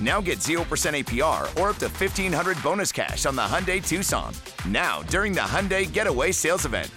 Now 0.00 0.20
get 0.20 0.40
0% 0.40 0.58
APR 0.60 1.44
or 1.60 1.70
up 1.70 1.76
to 1.76 1.86
1500 1.86 2.62
bonus 2.62 2.92
cash 2.92 3.24
on 3.24 3.34
the 3.34 3.42
Hyundai 3.42 3.86
Tucson. 3.86 4.34
Now, 4.68 5.02
during 5.04 5.32
the 5.32 5.40
Hyundai 5.40 5.90
Getaway 5.90 6.32
Sales 6.32 6.66
Event. 6.66 6.90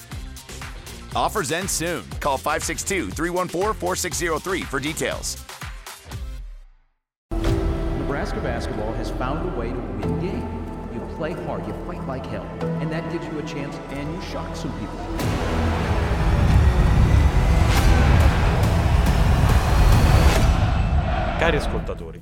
Offers 1.15 1.51
end 1.51 1.69
soon. 1.69 2.03
Call 2.19 2.37
562 2.37 3.11
314 3.11 3.73
4603 3.73 4.61
for 4.63 4.79
details. 4.79 5.37
Nebraska 7.31 8.41
basketball 8.41 8.91
has 8.93 9.11
found 9.11 9.47
a 9.47 9.59
way 9.59 9.69
to 9.69 9.79
win 9.79 10.19
games. 10.19 10.93
You 10.93 10.99
play 11.15 11.31
hard, 11.31 11.65
you 11.65 11.73
fight 11.85 12.05
like 12.07 12.25
hell, 12.25 12.43
and 12.81 12.91
that 12.91 13.09
gives 13.11 13.25
you 13.27 13.39
a 13.39 13.43
chance 13.43 13.75
and 13.91 14.13
you 14.13 14.21
shock 14.29 14.55
some 14.55 14.71
people. 14.79 14.97
Cari 21.39 21.57
ascoltatori, 21.57 22.21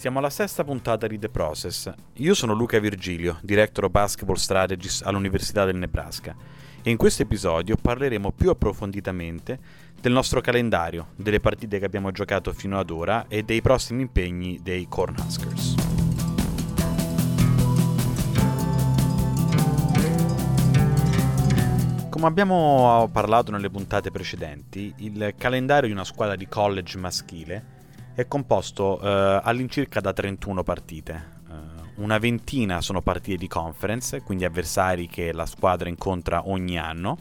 siamo 0.00 0.18
alla 0.18 0.30
sesta 0.30 0.64
puntata 0.64 1.06
di 1.06 1.18
The 1.18 1.28
Process. 1.28 1.92
Io 2.14 2.32
sono 2.32 2.54
Luca 2.54 2.78
Virgilio, 2.78 3.36
Director 3.42 3.84
of 3.84 3.90
Basketball 3.90 4.36
Strategies 4.36 5.02
all'Università 5.02 5.66
del 5.66 5.76
Nebraska 5.76 6.34
e 6.80 6.88
in 6.88 6.96
questo 6.96 7.20
episodio 7.20 7.76
parleremo 7.76 8.32
più 8.32 8.48
approfonditamente 8.48 9.58
del 10.00 10.12
nostro 10.12 10.40
calendario, 10.40 11.08
delle 11.16 11.38
partite 11.38 11.78
che 11.78 11.84
abbiamo 11.84 12.12
giocato 12.12 12.54
fino 12.54 12.78
ad 12.78 12.88
ora 12.88 13.26
e 13.28 13.42
dei 13.42 13.60
prossimi 13.60 14.00
impegni 14.00 14.60
dei 14.62 14.88
Cornhuskers. 14.88 15.74
Come 22.08 22.26
abbiamo 22.26 23.06
parlato 23.12 23.50
nelle 23.50 23.68
puntate 23.68 24.10
precedenti, 24.10 24.94
il 25.00 25.34
calendario 25.36 25.88
di 25.88 25.94
una 25.94 26.04
squadra 26.04 26.36
di 26.36 26.48
college 26.48 26.96
maschile 26.96 27.78
è 28.14 28.26
composto 28.26 29.00
eh, 29.00 29.40
all'incirca 29.42 30.00
da 30.00 30.12
31 30.12 30.62
partite. 30.62 31.38
Uh, 31.48 32.02
una 32.02 32.18
ventina 32.18 32.80
sono 32.80 33.02
partite 33.02 33.36
di 33.36 33.48
conference, 33.48 34.22
quindi 34.22 34.44
avversari 34.44 35.08
che 35.08 35.32
la 35.32 35.46
squadra 35.46 35.88
incontra 35.88 36.48
ogni 36.48 36.78
anno, 36.78 37.18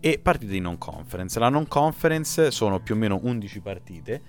e 0.00 0.18
partite 0.18 0.52
di 0.52 0.60
non 0.60 0.76
conference. 0.76 1.38
La 1.38 1.48
non 1.48 1.66
conference 1.66 2.50
sono 2.50 2.80
più 2.80 2.94
o 2.94 2.98
meno 2.98 3.20
11 3.22 3.60
partite 3.60 4.22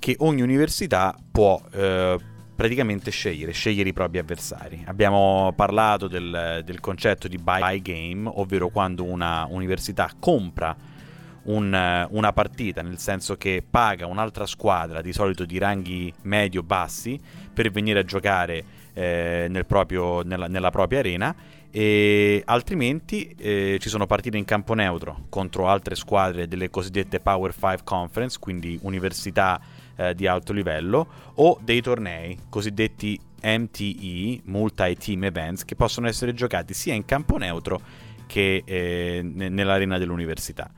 che 0.00 0.16
ogni 0.18 0.42
università 0.42 1.14
può 1.30 1.60
eh, 1.70 2.18
praticamente 2.56 3.10
scegliere, 3.10 3.52
scegliere 3.52 3.90
i 3.90 3.92
propri 3.92 4.18
avversari. 4.18 4.82
Abbiamo 4.86 5.52
parlato 5.54 6.08
del, 6.08 6.62
del 6.64 6.80
concetto 6.80 7.28
di 7.28 7.38
buy 7.38 7.80
game, 7.80 8.28
ovvero 8.34 8.70
quando 8.70 9.04
una 9.04 9.46
università 9.48 10.10
compra 10.18 10.76
un, 11.44 12.06
una 12.10 12.32
partita, 12.32 12.82
nel 12.82 12.98
senso 12.98 13.36
che 13.36 13.64
paga 13.68 14.06
un'altra 14.06 14.46
squadra, 14.46 15.00
di 15.00 15.12
solito 15.12 15.44
di 15.44 15.58
ranghi 15.58 16.12
medio-bassi, 16.22 17.18
per 17.52 17.70
venire 17.70 18.00
a 18.00 18.04
giocare 18.04 18.64
eh, 18.92 19.46
nel 19.48 19.66
proprio, 19.66 20.22
nella, 20.22 20.48
nella, 20.48 20.70
propria 20.70 20.98
arena. 20.98 21.34
E 21.72 22.42
altrimenti 22.46 23.34
eh, 23.38 23.78
ci 23.80 23.88
sono 23.88 24.06
partite 24.06 24.36
in 24.36 24.44
campo 24.44 24.74
neutro 24.74 25.26
contro 25.28 25.68
altre 25.68 25.94
squadre 25.94 26.48
delle 26.48 26.68
cosiddette 26.68 27.20
Power 27.20 27.52
5 27.52 27.78
Conference, 27.84 28.38
quindi 28.38 28.78
università 28.82 29.60
eh, 29.96 30.14
di 30.14 30.26
alto 30.26 30.52
livello, 30.52 31.06
o 31.34 31.58
dei 31.62 31.80
tornei 31.80 32.36
cosiddetti 32.48 33.18
MTE, 33.42 34.40
Multi-Team 34.44 35.24
Events, 35.24 35.64
che 35.64 35.76
possono 35.76 36.08
essere 36.08 36.34
giocati 36.34 36.74
sia 36.74 36.94
in 36.94 37.04
campo 37.04 37.36
neutro 37.36 37.80
che 38.26 38.62
eh, 38.64 39.20
nell'arena 39.22 39.98
dell'università. 39.98 40.70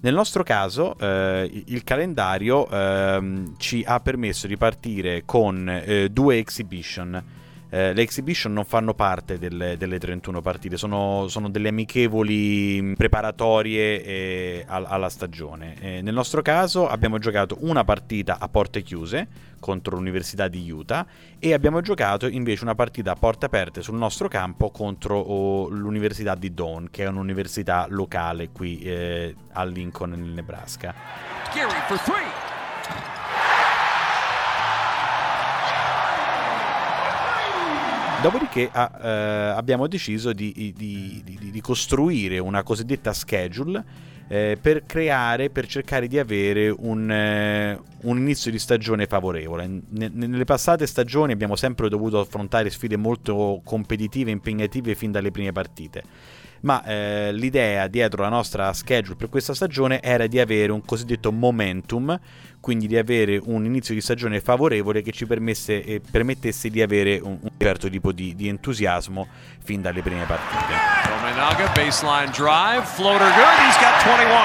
Nel 0.00 0.14
nostro 0.14 0.44
caso 0.44 0.96
eh, 0.96 1.64
il 1.66 1.82
calendario 1.82 2.68
eh, 2.70 3.42
ci 3.56 3.82
ha 3.84 3.98
permesso 3.98 4.46
di 4.46 4.56
partire 4.56 5.24
con 5.24 5.68
eh, 5.68 6.08
due 6.08 6.38
exhibition. 6.38 7.22
Eh, 7.70 7.92
le 7.92 8.02
exhibition 8.02 8.52
non 8.52 8.64
fanno 8.64 8.94
parte 8.94 9.38
delle, 9.38 9.76
delle 9.76 9.98
31 9.98 10.40
partite, 10.40 10.76
sono, 10.78 11.26
sono, 11.28 11.50
delle 11.50 11.68
amichevoli 11.68 12.94
preparatorie 12.96 14.02
eh, 14.02 14.64
alla 14.66 15.08
stagione. 15.10 15.74
Eh, 15.80 16.00
nel 16.00 16.14
nostro 16.14 16.40
caso 16.40 16.88
abbiamo 16.88 17.18
giocato 17.18 17.58
una 17.60 17.84
partita 17.84 18.38
a 18.38 18.48
porte 18.48 18.82
chiuse 18.82 19.46
contro 19.60 19.96
l'Università 19.96 20.48
di 20.48 20.70
Utah 20.70 21.04
e 21.38 21.52
abbiamo 21.52 21.80
giocato 21.80 22.26
invece 22.26 22.64
una 22.64 22.74
partita 22.74 23.12
a 23.12 23.16
porte 23.16 23.46
aperte 23.46 23.82
sul 23.82 23.96
nostro 23.96 24.28
campo 24.28 24.70
contro 24.70 25.18
oh, 25.18 25.68
l'Università 25.68 26.34
di 26.34 26.54
Dawn, 26.54 26.88
che 26.90 27.04
è 27.04 27.08
un'università 27.08 27.86
locale 27.90 28.48
qui 28.50 28.80
eh, 28.80 29.34
a 29.52 29.64
Lincoln 29.64 30.10
nel 30.10 30.30
Nebraska. 30.30 30.94
Gary 31.52 31.80
for 31.86 31.98
three. 32.00 32.57
Dopodiché 38.20 38.68
ah, 38.72 38.90
eh, 39.00 39.08
abbiamo 39.56 39.86
deciso 39.86 40.32
di, 40.32 40.52
di, 40.52 41.22
di, 41.24 41.50
di, 41.52 41.60
costruire 41.60 42.40
una 42.40 42.64
cosiddetta 42.64 43.12
schedule 43.12 43.84
eh, 44.26 44.58
per 44.60 44.84
creare, 44.86 45.50
per 45.50 45.68
cercare 45.68 46.08
di 46.08 46.18
avere 46.18 46.68
un, 46.68 47.08
eh, 47.08 47.78
un 48.02 48.18
inizio 48.18 48.50
di 48.50 48.58
stagione 48.58 49.06
favorevole. 49.06 49.68
N- 49.68 50.10
nelle 50.14 50.44
passate 50.44 50.84
stagioni 50.88 51.32
abbiamo 51.32 51.54
sempre 51.54 51.88
dovuto 51.88 52.18
affrontare 52.18 52.70
sfide 52.70 52.96
molto 52.96 53.60
competitive 53.64 54.30
e 54.30 54.32
impegnative 54.32 54.96
fin 54.96 55.12
dalle 55.12 55.30
prime 55.30 55.52
partite 55.52 56.02
ma 56.60 56.82
eh, 56.84 57.32
l'idea 57.32 57.86
dietro 57.86 58.22
la 58.22 58.28
nostra 58.28 58.72
schedule 58.72 59.16
per 59.16 59.28
questa 59.28 59.54
stagione 59.54 60.02
era 60.02 60.26
di 60.26 60.40
avere 60.40 60.72
un 60.72 60.84
cosiddetto 60.84 61.30
momentum, 61.30 62.18
quindi 62.68 62.86
di 62.86 62.98
avere 62.98 63.40
un 63.42 63.64
inizio 63.64 63.94
di 63.94 64.02
stagione 64.02 64.42
favorevole 64.42 65.00
che 65.00 65.10
ci 65.10 65.24
permesse, 65.24 65.82
eh, 65.82 66.02
permettesse 66.02 66.68
di 66.68 66.82
avere 66.82 67.18
un, 67.18 67.38
un 67.40 67.50
certo 67.56 67.88
tipo 67.88 68.12
di, 68.12 68.34
di, 68.34 68.46
entusiasmo 68.46 69.26
fin 69.58 69.80
dalle 69.80 70.02
prime 70.02 70.26
partite. 70.26 70.74
Tominaga, 71.02 71.72
baseline 71.72 72.30
drive, 72.30 72.84
floater 72.84 73.32
good, 73.32 73.58
he's 73.64 73.78
got 73.80 74.04
21. 74.04 74.36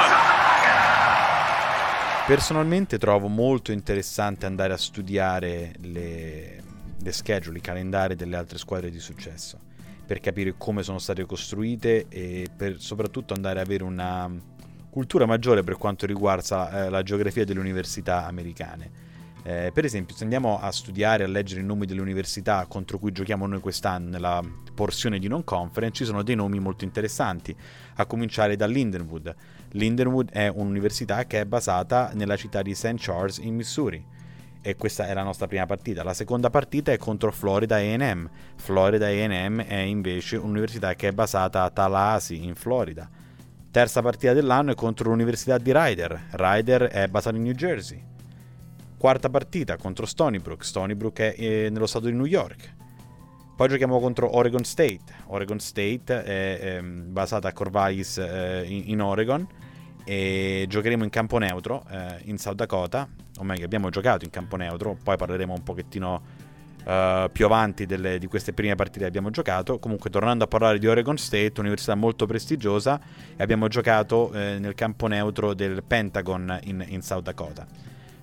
Personalmente 2.25 2.97
trovo 2.97 3.27
molto 3.27 3.73
interessante 3.73 4.45
andare 4.45 4.71
a 4.71 4.77
studiare 4.77 5.73
le, 5.81 6.63
le 6.97 7.11
schedule, 7.11 7.57
i 7.57 7.61
calendari 7.61 8.15
delle 8.15 8.37
altre 8.37 8.57
squadre 8.57 8.89
di 8.89 8.99
successo 8.99 9.59
per 10.05 10.21
capire 10.21 10.55
come 10.57 10.81
sono 10.81 10.97
state 10.97 11.25
costruite 11.25 12.05
e 12.07 12.47
per 12.55 12.79
soprattutto 12.79 13.33
andare 13.33 13.59
ad 13.59 13.65
avere 13.65 13.83
una 13.83 14.31
cultura 14.93 15.25
maggiore 15.25 15.63
per 15.63 15.75
quanto 15.75 16.05
riguarda 16.05 16.85
eh, 16.85 16.89
la 16.91 17.01
geografia 17.01 17.43
delle 17.43 17.59
università 17.59 18.27
americane. 18.27 18.91
Eh, 19.41 19.71
per 19.73 19.85
esempio, 19.85 20.15
se 20.15 20.21
andiamo 20.21 20.59
a 20.61 20.71
studiare, 20.71 21.23
a 21.23 21.27
leggere 21.27 21.61
i 21.61 21.63
nomi 21.63 21.87
delle 21.87 21.99
università 21.99 22.63
contro 22.67 22.99
cui 22.99 23.11
giochiamo 23.11 23.47
noi 23.47 23.59
quest'anno 23.59 24.09
nella 24.09 24.39
porzione 24.75 25.17
di 25.17 25.27
non 25.27 25.43
conference, 25.43 25.95
ci 25.95 26.05
sono 26.05 26.21
dei 26.21 26.35
nomi 26.35 26.59
molto 26.59 26.83
interessanti, 26.83 27.55
a 27.95 28.05
cominciare 28.05 28.55
da 28.55 28.67
Lindenwood. 28.67 29.35
Lindenwood 29.71 30.29
è 30.29 30.47
un'università 30.47 31.25
che 31.25 31.41
è 31.41 31.45
basata 31.45 32.11
nella 32.13 32.35
città 32.35 32.61
di 32.61 32.75
St. 32.75 32.93
Charles 32.97 33.39
in 33.39 33.55
Missouri 33.55 34.05
e 34.61 34.75
questa 34.75 35.07
è 35.07 35.13
la 35.15 35.23
nostra 35.23 35.47
prima 35.47 35.65
partita. 35.65 36.03
La 36.03 36.13
seconda 36.13 36.51
partita 36.51 36.91
è 36.91 36.97
contro 36.97 37.31
Florida 37.31 37.77
AM. 37.77 38.29
Florida 38.57 39.07
AM 39.07 39.63
è 39.63 39.79
invece 39.79 40.37
un'università 40.37 40.93
che 40.93 41.07
è 41.07 41.11
basata 41.13 41.63
a 41.63 41.71
Tallahassee, 41.71 42.37
in 42.37 42.53
Florida. 42.53 43.09
Terza 43.73 44.03
partita 44.03 44.33
dell'anno 44.33 44.73
è 44.73 44.75
contro 44.75 45.09
l'Università 45.09 45.57
di 45.57 45.71
Ryder. 45.73 46.27
Ryder 46.33 46.83
è 46.83 47.07
basata 47.07 47.35
in 47.37 47.41
New 47.41 47.53
Jersey. 47.53 47.99
Quarta 48.99 49.31
partita 49.31 49.77
contro 49.77 50.05
Stony 50.05 50.37
Brook. 50.37 50.63
Stony 50.63 50.93
Brook 50.93 51.19
è 51.19 51.33
eh, 51.35 51.69
nello 51.71 51.87
stato 51.87 52.05
di 52.05 52.11
New 52.11 52.25
York. 52.25 52.71
Poi 53.57 53.67
giochiamo 53.67 53.99
contro 53.99 54.37
Oregon 54.37 54.63
State. 54.63 55.01
Oregon 55.25 55.57
State 55.57 56.23
è, 56.23 56.59
è 56.59 56.81
basata 56.83 57.47
a 57.47 57.51
Corvallis 57.51 58.19
eh, 58.19 58.63
in, 58.67 58.91
in 58.91 59.01
Oregon 59.01 59.47
e 60.03 60.67
giocheremo 60.69 61.03
in 61.03 61.09
campo 61.09 61.39
neutro 61.39 61.83
eh, 61.89 62.19
in 62.25 62.37
South 62.37 62.57
Dakota, 62.57 63.09
o 63.39 63.43
meglio 63.43 63.65
abbiamo 63.65 63.89
giocato 63.89 64.23
in 64.23 64.29
campo 64.29 64.55
neutro, 64.55 64.95
poi 65.03 65.17
parleremo 65.17 65.51
un 65.51 65.63
pochettino 65.63 66.21
Uh, 66.83 67.31
più 67.31 67.45
avanti 67.45 67.85
delle, 67.85 68.19
di 68.19 68.27
queste 68.27 68.51
prime 68.51 68.75
partite 68.75 68.99
che 68.99 69.05
abbiamo 69.05 69.29
giocato. 69.29 69.79
Comunque, 69.79 70.09
tornando 70.09 70.43
a 70.43 70.47
parlare 70.47 70.79
di 70.79 70.87
Oregon 70.87 71.17
State, 71.17 71.53
università 71.61 71.95
molto 71.95 72.25
prestigiosa, 72.25 72.99
e 73.37 73.41
abbiamo 73.41 73.69
giocato 73.69 74.33
eh, 74.33 74.57
nel 74.59 74.75
campo 74.75 75.07
neutro 75.07 75.53
del 75.53 75.81
Pentagon 75.81 76.59
in, 76.63 76.83
in 76.89 77.01
South 77.01 77.23
Dakota. 77.23 77.65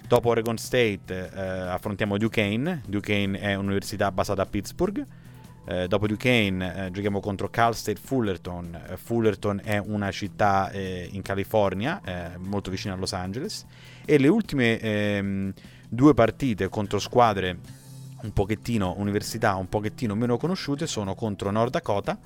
Dopo 0.07 0.29
Oregon 0.29 0.59
State 0.59 1.31
eh, 1.35 1.41
affrontiamo 1.41 2.19
Duquesne. 2.19 2.83
Duquesne 2.87 3.39
è 3.39 3.55
un'università 3.55 4.13
basata 4.13 4.43
a 4.43 4.47
Pittsburgh. 4.47 5.07
Eh, 5.65 5.87
dopo 5.89 6.07
Duquesne 6.07 6.87
eh, 6.87 6.91
giochiamo 6.91 7.21
contro 7.21 7.49
Cal 7.49 7.75
State 7.75 8.01
Fullerton. 8.03 8.79
Eh, 8.89 8.97
Fullerton 8.97 9.61
è 9.65 9.79
una 9.79 10.11
città 10.11 10.69
eh, 10.71 11.09
in 11.13 11.23
California, 11.23 12.01
molto 12.39 12.71
vicina 12.71 12.93
a 12.93 12.97
Los 12.97 13.13
Angeles. 13.13 13.65
E 14.05 14.19
le 14.19 14.29
ultime 14.29 14.79
ehm, 14.81 15.53
due 15.89 16.13
partite 16.13 16.69
contro 16.69 16.99
squadre 16.99 17.79
un 18.23 18.33
pochettino 18.33 18.95
università 18.99 19.55
un 19.55 19.69
pochettino 19.69 20.15
meno 20.15 20.37
conosciute 20.37 20.87
sono 20.87 21.15
contro 21.15 21.51
Nord 21.51 21.73
Dakota. 21.73 22.19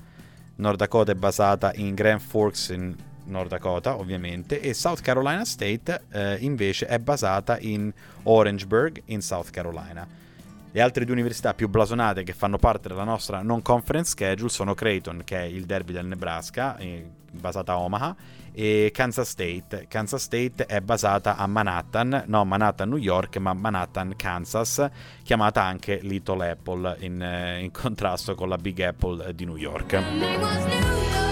Nord 0.57 0.77
Dakota 0.77 1.11
è 1.11 1.15
basata 1.15 1.73
in 1.75 1.93
Grand 1.93 2.21
Forks 2.21 2.69
in 2.69 2.95
Nord 3.25 3.49
Dakota, 3.49 3.97
ovviamente, 3.97 4.59
e 4.61 4.73
South 4.73 5.01
Carolina 5.01 5.43
State 5.45 6.03
eh, 6.11 6.37
invece 6.39 6.85
è 6.85 6.99
basata 6.99 7.57
in 7.59 7.91
Orangeburg 8.23 9.01
in 9.05 9.21
South 9.21 9.49
Carolina. 9.49 10.24
Le 10.75 10.81
altre 10.81 11.05
due 11.05 11.13
università 11.13 11.53
più 11.53 11.69
blasonate 11.69 12.23
che 12.23 12.33
fanno 12.33 12.57
parte 12.57 12.89
della 12.89 13.05
nostra 13.05 13.41
non-conference 13.41 14.09
schedule 14.09 14.49
sono 14.49 14.73
Creighton, 14.73 15.21
che 15.23 15.37
è 15.37 15.43
il 15.43 15.63
derby 15.63 15.93
del 15.93 16.05
Nebraska, 16.05 16.75
eh, 16.75 17.09
basata 17.31 17.71
a 17.71 17.79
Omaha, 17.79 18.13
e 18.51 18.91
Kansas 18.93 19.29
State. 19.29 19.85
Kansas 19.87 20.21
State 20.21 20.65
è 20.65 20.81
basata 20.81 21.37
a 21.37 21.47
Manhattan, 21.47 22.25
no 22.27 22.43
Manhattan 22.43 22.89
New 22.89 22.97
York, 22.97 23.37
ma 23.37 23.53
Manhattan 23.53 24.17
Kansas, 24.17 24.85
chiamata 25.23 25.63
anche 25.63 25.99
Little 26.01 26.49
Apple 26.49 26.97
in, 26.99 27.21
eh, 27.21 27.61
in 27.61 27.71
contrasto 27.71 28.35
con 28.35 28.49
la 28.49 28.57
Big 28.57 28.77
Apple 28.81 29.33
di 29.33 29.45
New 29.45 29.55
York. 29.55 31.24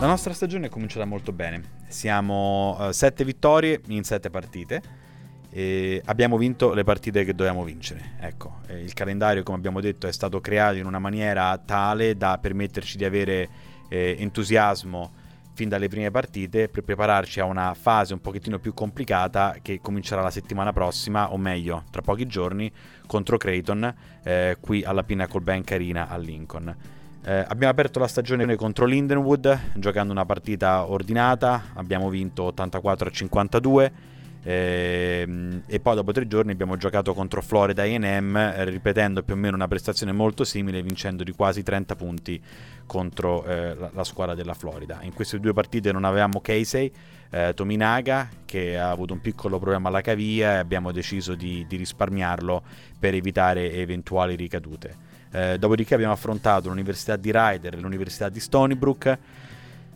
La 0.00 0.06
nostra 0.06 0.32
stagione 0.32 0.68
è 0.68 0.70
cominciata 0.70 1.04
molto 1.04 1.30
bene. 1.30 1.62
Siamo 1.88 2.74
uh, 2.80 2.90
sette 2.90 3.22
vittorie 3.22 3.82
in 3.88 4.02
sette 4.02 4.30
partite 4.30 4.80
e 5.50 6.00
abbiamo 6.06 6.38
vinto 6.38 6.72
le 6.72 6.84
partite 6.84 7.22
che 7.22 7.34
dovevamo 7.34 7.64
vincere. 7.64 8.12
Ecco, 8.18 8.60
il 8.70 8.94
calendario, 8.94 9.42
come 9.42 9.58
abbiamo 9.58 9.78
detto, 9.78 10.06
è 10.06 10.12
stato 10.12 10.40
creato 10.40 10.78
in 10.78 10.86
una 10.86 10.98
maniera 10.98 11.54
tale 11.58 12.16
da 12.16 12.38
permetterci 12.40 12.96
di 12.96 13.04
avere 13.04 13.48
eh, 13.90 14.16
entusiasmo 14.18 15.12
fin 15.52 15.68
dalle 15.68 15.88
prime 15.88 16.10
partite 16.10 16.70
per 16.70 16.82
prepararci 16.82 17.38
a 17.40 17.44
una 17.44 17.74
fase 17.74 18.14
un 18.14 18.22
pochettino 18.22 18.58
più 18.58 18.72
complicata 18.72 19.56
che 19.60 19.80
comincerà 19.82 20.22
la 20.22 20.30
settimana 20.30 20.72
prossima, 20.72 21.30
o 21.30 21.36
meglio, 21.36 21.84
tra 21.90 22.00
pochi 22.00 22.26
giorni, 22.26 22.72
contro 23.06 23.36
Creighton, 23.36 23.94
eh, 24.22 24.56
qui 24.58 24.82
alla 24.82 25.02
Pinnacle 25.02 25.42
Bank 25.42 25.72
Arena 25.72 26.08
a 26.08 26.16
Lincoln. 26.16 26.98
Eh, 27.22 27.44
abbiamo 27.48 27.72
aperto 27.72 27.98
la 27.98 28.08
stagione 28.08 28.56
contro 28.56 28.86
Lindenwood 28.86 29.72
giocando 29.74 30.10
una 30.10 30.24
partita 30.24 30.90
ordinata, 30.90 31.64
abbiamo 31.74 32.08
vinto 32.08 32.44
84 32.44 33.08
a 33.08 33.12
52 33.12 33.92
e, 34.42 35.24
ehm, 35.26 35.62
e 35.66 35.80
poi 35.80 35.94
dopo 35.96 36.12
tre 36.12 36.26
giorni 36.26 36.52
abbiamo 36.52 36.78
giocato 36.78 37.12
contro 37.12 37.42
Florida 37.42 37.82
AM 37.82 38.64
ripetendo 38.64 39.22
più 39.22 39.34
o 39.34 39.36
meno 39.36 39.54
una 39.54 39.68
prestazione 39.68 40.12
molto 40.12 40.44
simile 40.44 40.82
vincendo 40.82 41.22
di 41.22 41.32
quasi 41.32 41.62
30 41.62 41.94
punti 41.94 42.42
contro 42.86 43.44
eh, 43.44 43.74
la, 43.74 43.90
la, 43.92 44.04
squadra 44.04 44.34
della 44.34 44.54
Florida. 44.54 45.00
In 45.02 45.12
queste 45.12 45.38
due 45.40 45.52
partite 45.52 45.92
non 45.92 46.04
avevamo 46.04 46.40
Casey 46.40 46.90
eh, 47.28 47.52
Tominaga 47.54 48.30
che 48.46 48.78
ha 48.78 48.90
avuto 48.90 49.12
un 49.12 49.20
piccolo 49.20 49.58
problema 49.58 49.88
alla 49.88 50.00
caviglia 50.00 50.54
e 50.54 50.56
abbiamo 50.56 50.90
deciso 50.90 51.34
di, 51.34 51.66
di 51.68 51.76
risparmiarlo 51.76 52.62
per 52.98 53.12
evitare 53.12 53.72
eventuali 53.74 54.36
ricadute 54.36 55.08
eh, 55.32 55.58
dopodiché 55.58 55.94
abbiamo 55.94 56.12
affrontato 56.12 56.68
l'Università 56.68 57.16
di 57.16 57.30
Ryder 57.32 57.74
e 57.74 57.80
l'Università 57.80 58.28
di 58.28 58.40
Stony 58.40 58.74
Brook 58.74 59.18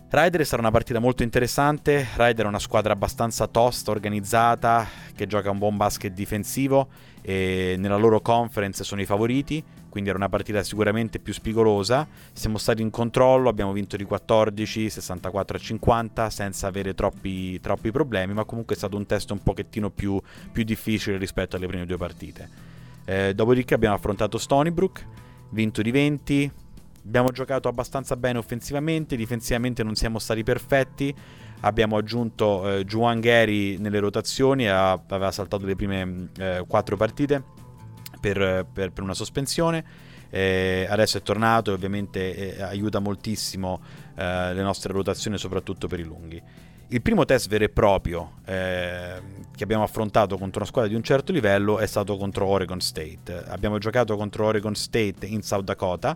Ryder 0.07 0.45
sarà 0.45 0.61
una 0.61 0.71
partita 0.71 0.99
molto 0.99 1.23
interessante. 1.23 2.07
Ryder 2.15 2.45
è 2.45 2.47
una 2.47 2.59
squadra 2.59 2.93
abbastanza 2.93 3.47
tosta, 3.47 3.91
organizzata, 3.91 4.87
che 5.13 5.27
gioca 5.27 5.49
un 5.49 5.57
buon 5.57 5.75
basket 5.75 6.13
difensivo 6.13 6.87
e 7.21 7.75
nella 7.77 7.97
loro 7.97 8.21
conference 8.21 8.85
sono 8.85 9.01
i 9.01 9.05
favoriti, 9.05 9.61
quindi 9.89 10.09
era 10.09 10.17
una 10.17 10.29
partita 10.29 10.63
sicuramente 10.63 11.19
più 11.19 11.33
spigolosa. 11.33 12.07
Siamo 12.31 12.57
stati 12.57 12.81
in 12.81 12.91
controllo, 12.91 13.49
abbiamo 13.49 13.73
vinto 13.73 13.97
di 13.97 14.05
14, 14.05 14.89
64 14.89 15.57
a 15.57 15.59
50 15.59 16.29
senza 16.29 16.67
avere 16.67 16.93
troppi, 16.93 17.59
troppi 17.59 17.91
problemi, 17.91 18.33
ma 18.33 18.45
comunque 18.45 18.75
è 18.75 18.77
stato 18.77 18.95
un 18.95 19.05
test 19.05 19.31
un 19.31 19.43
pochettino 19.43 19.89
più, 19.89 20.21
più 20.49 20.63
difficile 20.63 21.17
rispetto 21.17 21.57
alle 21.57 21.67
prime 21.67 21.85
due 21.85 21.97
partite. 21.97 22.47
Eh, 23.03 23.33
dopodiché 23.33 23.73
abbiamo 23.73 23.95
affrontato 23.95 24.37
Stony 24.37 24.69
Brook, 24.69 25.05
vinto 25.49 25.81
di 25.81 25.91
20, 25.91 26.51
Abbiamo 27.05 27.29
giocato 27.29 27.67
abbastanza 27.67 28.15
bene 28.17 28.39
offensivamente, 28.39 29.15
difensivamente 29.15 29.83
non 29.83 29.93
siamo 29.93 30.17
stati 30.17 30.43
perfetti. 30.43 31.13
Abbiamo 31.61 31.97
aggiunto 31.97 32.67
eh, 32.67 32.83
Juan 32.83 33.19
Gary 33.19 33.77
nelle 33.77 33.99
rotazioni, 33.99 34.67
aveva 34.67 35.31
saltato 35.31 35.65
le 35.65 35.75
prime 35.75 36.29
eh, 36.37 36.63
quattro 36.67 36.97
partite 36.97 37.43
per, 38.19 38.65
per, 38.71 38.91
per 38.91 39.03
una 39.03 39.13
sospensione. 39.13 39.85
Eh, 40.31 40.87
adesso 40.89 41.19
è 41.19 41.21
tornato 41.21 41.69
e 41.69 41.73
ovviamente 41.75 42.57
eh, 42.57 42.61
aiuta 42.63 42.97
moltissimo 42.99 43.81
eh, 44.15 44.53
le 44.53 44.61
nostre 44.63 44.91
rotazioni, 44.91 45.37
soprattutto 45.37 45.87
per 45.87 45.99
i 45.99 46.03
lunghi. 46.03 46.41
Il 46.89 47.01
primo 47.01 47.25
test 47.25 47.47
vero 47.47 47.63
e 47.63 47.69
proprio 47.69 48.33
eh, 48.45 49.19
che 49.55 49.63
abbiamo 49.63 49.81
affrontato 49.81 50.37
contro 50.37 50.59
una 50.59 50.69
squadra 50.69 50.89
di 50.89 50.95
un 50.95 51.01
certo 51.01 51.31
livello 51.31 51.79
è 51.79 51.87
stato 51.87 52.15
contro 52.15 52.45
Oregon 52.45 52.79
State. 52.79 53.43
Abbiamo 53.47 53.79
giocato 53.79 54.15
contro 54.15 54.45
Oregon 54.45 54.75
State 54.75 55.25
in 55.25 55.41
South 55.41 55.63
Dakota 55.63 56.15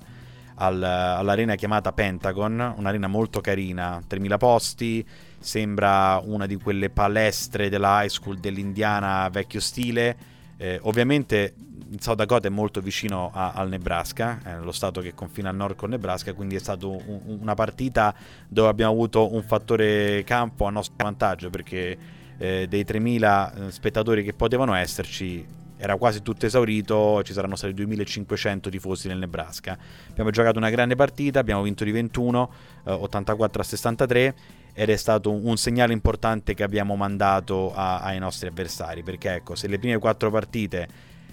al, 0.56 0.84
all'arena 0.84 1.56
chiamata 1.56 1.92
Pentagon, 1.92 2.76
un'arena 2.78 3.08
molto 3.08 3.42
carina, 3.42 4.00
3000 4.06 4.38
posti, 4.38 5.06
sembra 5.40 6.22
una 6.24 6.46
di 6.46 6.56
quelle 6.58 6.92
palestre 6.92 7.70
della 7.70 8.04
high 8.04 8.10
school 8.10 8.38
dell'Indiana 8.38 9.28
vecchio 9.30 9.60
stile. 9.60 10.18
Eh, 10.58 10.78
ovviamente 10.84 11.56
South 11.98 12.18
Dakota 12.18 12.48
è 12.48 12.52
molto 12.52 12.82
vicino 12.82 13.32
a, 13.34 13.52
al 13.52 13.70
Nebraska, 13.70 14.40
è 14.44 14.58
lo 14.58 14.72
stato 14.72 15.02
che 15.02 15.14
confina 15.14 15.50
al 15.50 15.56
nord 15.56 15.76
con 15.76 15.90
Nebraska, 15.90 16.34
quindi 16.34 16.56
è 16.56 16.60
stata 16.60 16.86
un, 16.86 17.22
una 17.26 17.56
partita 17.56 18.14
dove 18.48 18.70
abbiamo 18.70 18.92
avuto 18.92 19.34
un 19.34 19.44
fattore 19.44 20.24
campo 20.24 20.66
a 20.66 20.70
nostro 20.70 20.96
vantaggio 20.98 21.50
perché 21.50 21.98
eh, 22.38 22.68
dei 22.68 22.84
3.000 22.88 23.68
eh, 23.68 23.72
spettatori 23.72 24.24
che 24.24 24.34
potevano 24.34 24.74
esserci 24.74 25.58
era 25.82 25.96
quasi 25.96 26.22
tutto 26.22 26.46
esaurito, 26.46 27.24
ci 27.24 27.32
saranno 27.32 27.56
stati 27.56 27.74
2500 27.74 28.70
tifosi 28.70 29.08
nel 29.08 29.18
Nebraska. 29.18 29.78
Abbiamo 30.10 30.30
giocato 30.30 30.58
una 30.58 30.70
grande 30.70 30.96
partita, 30.96 31.40
abbiamo 31.40 31.62
vinto 31.62 31.86
di 31.86 31.92
21, 31.92 32.52
eh, 32.84 32.92
84 32.92 33.62
a 33.62 33.64
63 33.64 34.36
ed 34.74 34.90
è 34.90 34.96
stato 34.98 35.32
un, 35.32 35.40
un 35.46 35.56
segnale 35.56 35.94
importante 35.94 36.54
che 36.54 36.64
abbiamo 36.64 36.98
mandato 36.98 37.74
a, 37.74 38.02
ai 38.02 38.20
nostri 38.20 38.50
avversari, 38.50 39.04
perché 39.04 39.36
ecco, 39.36 39.56
se 39.56 39.70
le 39.70 39.80
prime 39.80 39.98
quattro 40.00 40.30
partite 40.30 40.88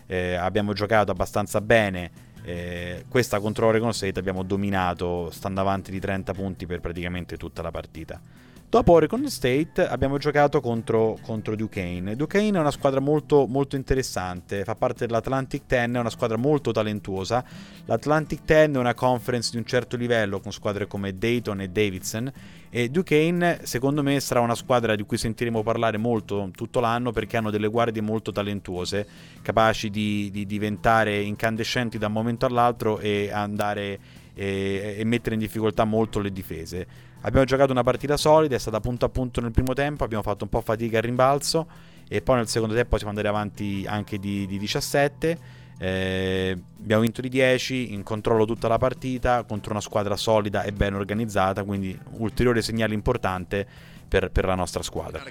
eh, 0.07 0.35
abbiamo 0.35 0.73
giocato 0.73 1.11
abbastanza 1.11 1.61
bene, 1.61 2.11
eh, 2.43 3.05
questa 3.09 3.41
contro 3.41 3.67
Oregon 3.67 3.93
State 3.93 4.19
abbiamo 4.19 4.45
dominato 4.45 5.31
stando 5.31 5.61
avanti 5.61 5.91
di 5.91 5.99
30 5.99 6.33
punti 6.33 6.67
per 6.67 6.81
praticamente 6.81 7.37
tutta 7.37 7.61
la 7.61 7.71
partita. 7.71 8.21
Dopo 8.69 8.93
Oregon 8.93 9.29
State 9.31 9.87
abbiamo 9.87 10.19
giocato 10.19 10.61
contro, 10.61 11.19
contro 11.23 11.55
Duquesne. 11.55 12.17
Duquesne 12.17 12.59
è 12.59 12.61
una 12.61 12.73
squadra 12.73 12.99
molto, 12.99 13.47
molto 13.47 13.77
interessante, 13.77 14.65
fa 14.65 14.75
parte 14.75 15.07
dell'Atlantic 15.07 15.63
10, 15.67 15.93
è 15.93 15.99
una 15.99 16.11
squadra 16.11 16.37
molto 16.37 16.73
talentuosa. 16.73 17.45
L'Atlantic 17.85 18.45
10 18.45 18.73
è 18.73 18.77
una 18.77 18.95
conference 18.95 19.51
di 19.53 19.59
un 19.59 19.65
certo 19.65 19.97
livello 19.97 20.41
con 20.41 20.53
squadre 20.53 20.89
come 20.89 21.17
Dayton 21.17 21.61
e 21.61 21.69
Davidson 21.69 22.33
e 22.77 22.91
Duquesne 22.91 23.61
secondo 23.63 24.03
me 24.03 24.21
sarà 24.21 24.41
una 24.41 24.55
squadra 24.55 24.95
di 24.97 25.03
cui 25.05 25.17
sentiremo 25.17 25.63
parlare 25.63 25.97
molto 25.97 26.51
tutto 26.53 26.79
l'anno 26.79 27.11
perché 27.11 27.39
hanno 27.39 27.49
delle 27.51 27.69
guardie 27.69 28.03
molto 28.03 28.33
talentuose, 28.33 29.07
capaci 29.41 29.89
di, 29.89 30.29
di 30.31 30.45
diventare 30.45 31.23
incandescenti 31.23 31.97
da 31.97 32.09
un 32.09 32.13
momento 32.13 32.45
all'altro 32.45 32.99
e 32.99 33.31
andare 33.33 33.99
e, 34.35 34.97
e 34.99 35.05
mettere 35.05 35.37
in 35.37 35.41
difficoltà 35.41 35.85
molto 35.85 36.21
le 36.21 36.31
difese. 36.31 36.87
Abbiamo 37.23 37.47
giocato 37.47 37.73
una 37.73 37.83
partita 37.83 38.19
solida, 38.19 38.57
è 38.57 38.59
stata 38.59 38.79
punto 38.79 39.07
a 39.07 39.09
punto 39.09 39.41
nel 39.41 39.53
primo 39.53 39.73
tempo, 39.73 40.05
abbiamo 40.05 40.23
fatto 40.23 40.45
un 40.45 40.51
po' 40.51 40.61
fatica 40.61 40.99
al 40.99 41.05
rimbalzo 41.05 41.67
e 42.07 42.21
poi 42.21 42.37
nel 42.37 42.47
secondo 42.47 42.75
tempo 42.75 42.99
siamo 42.99 43.13
andati 43.13 43.27
avanti 43.27 43.87
anche 43.89 44.19
di, 44.19 44.47
di 44.47 44.59
17. 44.59 45.65
Eh, 45.79 46.57
abbiamo 46.81 47.03
vinto 47.03 47.21
di 47.21 47.29
10, 47.29 47.93
in 47.93 48.03
controllo 48.03 48.45
tutta 48.45 48.69
la 48.69 48.79
partita 48.79 49.45
contro 49.45 49.73
una 49.73 49.81
squadra 49.81 50.17
solida 50.17 50.63
e 50.63 50.73
ben 50.73 50.95
organizzata, 50.95 51.65
quindi 51.65 51.99
ulteriore 52.19 52.63
segnale 52.63 52.95
importante 52.95 53.67
per, 54.09 54.31
per 54.31 54.45
la 54.47 54.55
nostra 54.55 54.83
squadra. 54.83 55.23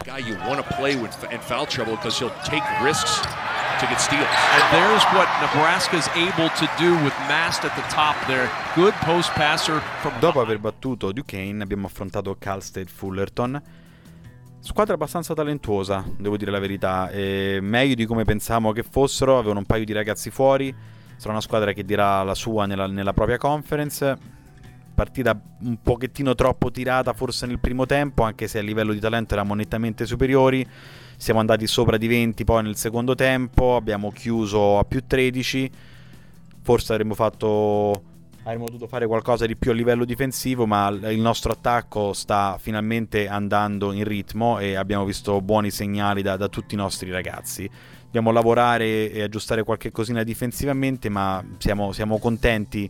to 3.79 3.87
get 3.87 3.99
steals. 3.99 4.27
And 4.55 4.63
there's 4.71 5.03
what 5.11 5.27
Nebraska 5.41 5.97
is 5.97 6.07
able 6.15 6.49
to 6.49 6.69
do 6.77 6.95
with 7.03 7.13
Mast 7.27 7.63
at 7.65 7.75
the 7.75 7.83
top 7.89 8.15
there. 8.27 8.49
Good 8.73 8.93
post 9.01 9.31
passer 9.33 9.81
from 9.99 10.13
Dopo 10.19 10.39
aver 10.39 10.59
battuto 10.59 11.11
Duquesne 11.11 11.63
abbiamo 11.63 11.87
affrontato 11.87 12.35
Cal 12.39 12.61
State 12.61 12.89
Fullerton. 12.89 13.61
Squadra 14.65 14.95
abbastanza 14.95 15.35
talentuosa, 15.35 16.03
devo 16.17 16.37
dire 16.37 16.49
la 16.49 16.57
verità, 16.57 17.11
e 17.11 17.59
meglio 17.61 17.93
di 17.93 18.07
come 18.07 18.23
pensavamo 18.23 18.71
che 18.71 18.81
fossero, 18.81 19.37
avevano 19.37 19.59
un 19.59 19.65
paio 19.65 19.85
di 19.85 19.93
ragazzi 19.93 20.31
fuori, 20.31 20.73
sarà 21.17 21.33
una 21.33 21.41
squadra 21.41 21.71
che 21.71 21.85
dirà 21.85 22.23
la 22.23 22.33
sua 22.33 22.65
nella, 22.65 22.87
nella 22.87 23.13
propria 23.13 23.37
conference, 23.37 24.17
partita 24.95 25.39
un 25.59 25.77
pochettino 25.83 26.33
troppo 26.33 26.71
tirata 26.71 27.13
forse 27.13 27.45
nel 27.45 27.59
primo 27.59 27.85
tempo, 27.85 28.23
anche 28.23 28.47
se 28.47 28.57
a 28.57 28.63
livello 28.63 28.91
di 28.91 28.99
talento 28.99 29.35
eravamo 29.35 29.53
nettamente 29.53 30.07
superiori. 30.07 30.67
Siamo 31.15 31.39
andati 31.39 31.67
sopra 31.67 31.97
di 31.97 32.07
20 32.07 32.43
poi 32.43 32.63
nel 32.63 32.75
secondo 32.75 33.13
tempo, 33.13 33.75
abbiamo 33.75 34.11
chiuso 34.11 34.79
a 34.79 34.83
più 34.83 35.03
13. 35.05 35.71
Forse 36.63 36.91
avremmo 36.91 37.13
fatto 37.13 38.01
avremmo 38.45 38.65
dovuto 38.65 38.87
fare 38.87 39.07
qualcosa 39.07 39.45
di 39.45 39.55
più 39.55 39.71
a 39.71 39.73
livello 39.73 40.05
difensivo, 40.05 40.67
ma 40.67 40.87
il 40.87 41.19
nostro 41.19 41.51
attacco 41.51 42.13
sta 42.13 42.57
finalmente 42.59 43.27
andando 43.27 43.91
in 43.91 44.03
ritmo 44.03 44.59
e 44.59 44.75
abbiamo 44.75 45.03
visto 45.03 45.41
buoni 45.41 45.71
segnali 45.71 46.21
da, 46.21 46.37
da 46.37 46.47
tutti 46.47 46.75
i 46.75 46.77
nostri 46.77 47.09
ragazzi. 47.09 47.69
Dobbiamo 48.03 48.31
lavorare 48.31 49.11
e 49.11 49.23
aggiustare 49.23 49.63
qualche 49.63 49.91
cosina 49.91 50.23
difensivamente, 50.23 51.09
ma 51.09 51.43
siamo, 51.57 51.91
siamo 51.91 52.19
contenti 52.19 52.89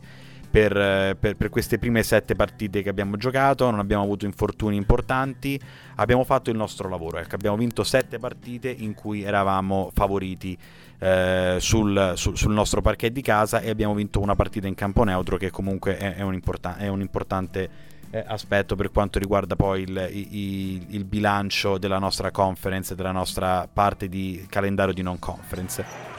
per, 0.55 1.17
per, 1.19 1.35
per, 1.35 1.49
queste 1.49 1.77
prime 1.79 2.03
sette 2.03 2.35
partite 2.35 2.81
che 2.81 2.89
abbiamo 2.89 3.15
giocato, 3.17 3.69
non 3.69 3.79
abbiamo 3.79 4.03
avuto 4.03 4.25
infortuni 4.25 4.75
importanti, 4.75 5.59
abbiamo 5.95 6.23
fatto 6.23 6.49
il 6.49 6.57
nostro 6.57 6.89
lavoro, 6.89 7.17
ecco, 7.17 7.35
abbiamo 7.35 7.57
vinto 7.57 7.83
sette 7.83 8.19
partite 8.19 8.69
in 8.69 8.93
cui 8.93 9.23
eravamo 9.23 9.89
favoriti 9.93 10.57
eh, 10.99 11.57
sul, 11.59 12.13
sul, 12.15 12.37
sul, 12.37 12.53
nostro 12.53 12.81
parquet 12.81 13.11
di 13.11 13.21
casa 13.21 13.59
e 13.59 13.69
abbiamo 13.69 13.93
vinto 13.93 14.19
una 14.19 14.35
partita 14.35 14.67
in 14.67 14.75
campo 14.75 15.03
neutro 15.03 15.37
che 15.37 15.51
comunque 15.51 15.97
è, 15.97 16.15
è 16.15 16.21
un, 16.21 16.33
importan- 16.33 16.77
è 16.77 16.87
un 16.87 17.01
importante 17.01 17.69
eh, 18.11 18.23
aspetto 18.25 18.75
per 18.75 18.91
quanto 18.91 19.19
riguarda 19.19 19.55
poi 19.55 19.81
il, 19.81 20.09
il, 20.11 20.85
il 20.89 21.03
bilancio 21.03 21.77
della 21.77 21.99
nostra 21.99 22.31
conference, 22.31 22.95
della 22.95 23.11
nostra 23.11 23.67
parte 23.71 24.07
di 24.07 24.45
calendario 24.49 24.93
di 24.93 25.01
non 25.01 25.19
conference. 25.19 26.13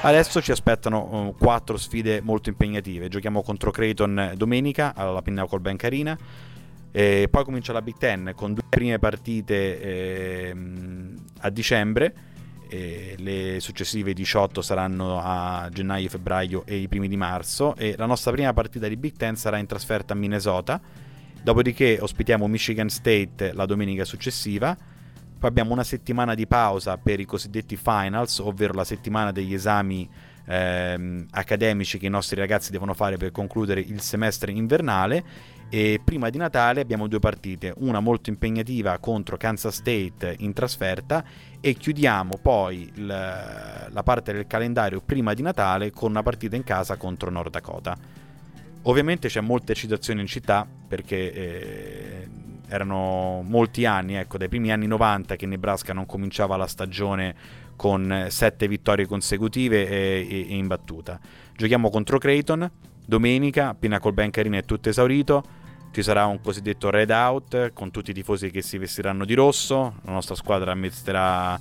Adesso 0.00 0.40
ci 0.40 0.52
aspettano 0.52 1.00
uh, 1.00 1.34
quattro 1.36 1.76
sfide 1.76 2.20
molto 2.20 2.50
impegnative. 2.50 3.08
Giochiamo 3.08 3.42
contro 3.42 3.72
Creighton 3.72 4.34
domenica 4.36 4.92
alla 4.94 5.22
Pinnacle 5.22 5.58
Bank 5.58 5.84
Arena. 5.84 6.16
E 6.90 7.28
poi 7.30 7.44
comincia 7.44 7.72
la 7.72 7.82
Big 7.82 7.96
Ten 7.96 8.32
con 8.34 8.54
due 8.54 8.64
prime 8.68 8.98
partite 8.98 9.80
eh, 9.80 10.56
a 11.40 11.50
dicembre. 11.50 12.14
Le 12.70 13.60
successive 13.60 14.12
18 14.12 14.60
saranno 14.60 15.20
a 15.22 15.70
gennaio, 15.72 16.10
febbraio 16.10 16.64
e 16.66 16.76
i 16.76 16.88
primi 16.88 17.08
di 17.08 17.16
marzo. 17.16 17.74
E 17.76 17.94
la 17.96 18.04
nostra 18.04 18.30
prima 18.30 18.52
partita 18.52 18.88
di 18.88 18.96
Big 18.96 19.16
Ten 19.16 19.36
sarà 19.36 19.56
in 19.56 19.66
trasferta 19.66 20.12
a 20.12 20.16
Minnesota. 20.16 20.80
Dopodiché 21.40 21.98
ospitiamo 22.00 22.46
Michigan 22.46 22.90
State 22.90 23.52
la 23.54 23.64
domenica 23.64 24.04
successiva 24.04 24.76
poi 25.38 25.50
abbiamo 25.50 25.72
una 25.72 25.84
settimana 25.84 26.34
di 26.34 26.48
pausa 26.48 26.98
per 26.98 27.20
i 27.20 27.24
cosiddetti 27.24 27.76
finals, 27.76 28.40
ovvero 28.40 28.74
la 28.74 28.82
settimana 28.82 29.30
degli 29.30 29.54
esami 29.54 30.08
ehm, 30.46 31.28
accademici 31.30 31.96
che 31.96 32.06
i 32.06 32.10
nostri 32.10 32.40
ragazzi 32.40 32.72
devono 32.72 32.92
fare 32.92 33.16
per 33.18 33.30
concludere 33.30 33.80
il 33.80 34.00
semestre 34.00 34.50
invernale. 34.50 35.22
E 35.70 36.00
prima 36.02 36.30
di 36.30 36.38
Natale 36.38 36.80
abbiamo 36.80 37.08
due 37.08 37.18
partite, 37.18 37.74
una 37.78 38.00
molto 38.00 38.30
impegnativa 38.30 38.96
contro 38.98 39.36
Kansas 39.36 39.76
State 39.76 40.36
in 40.38 40.54
trasferta 40.54 41.22
e 41.60 41.74
chiudiamo 41.74 42.38
poi 42.40 42.90
l- 42.94 43.06
la 43.06 44.02
parte 44.02 44.32
del 44.32 44.46
calendario 44.46 45.02
prima 45.02 45.34
di 45.34 45.42
Natale 45.42 45.90
con 45.90 46.10
una 46.10 46.22
partita 46.22 46.56
in 46.56 46.64
casa 46.64 46.96
contro 46.96 47.30
Nord 47.30 47.50
Dakota. 47.50 47.96
Ovviamente 48.82 49.28
c'è 49.28 49.42
molta 49.42 49.72
eccitazione 49.72 50.22
in 50.22 50.26
città 50.26 50.66
perché 50.88 51.32
eh, 51.34 52.28
erano 52.68 53.42
molti 53.46 53.84
anni, 53.84 54.14
ecco, 54.14 54.38
dai 54.38 54.48
primi 54.48 54.72
anni 54.72 54.86
90 54.86 55.36
che 55.36 55.44
Nebraska 55.44 55.92
non 55.92 56.06
cominciava 56.06 56.56
la 56.56 56.66
stagione 56.66 57.34
con 57.76 58.26
sette 58.30 58.66
vittorie 58.68 59.06
consecutive 59.06 59.86
e, 59.86 60.26
e, 60.30 60.46
e 60.48 60.56
in 60.56 60.66
battuta. 60.66 61.20
Giochiamo 61.54 61.90
contro 61.90 62.16
Creighton, 62.16 62.70
domenica, 63.04 63.74
Pinnacle 63.74 64.12
Bank 64.12 64.38
Arena 64.38 64.58
è 64.58 64.64
tutto 64.64 64.88
esaurito, 64.88 65.57
ci 65.90 66.02
sarà 66.02 66.26
un 66.26 66.40
cosiddetto 66.40 66.90
red 66.90 67.10
out 67.10 67.72
con 67.72 67.90
tutti 67.90 68.10
i 68.10 68.14
tifosi 68.14 68.50
che 68.50 68.62
si 68.62 68.78
vestiranno 68.78 69.24
di 69.24 69.34
rosso, 69.34 69.94
la 70.04 70.12
nostra 70.12 70.34
squadra 70.34 70.74
metterà 70.74 71.58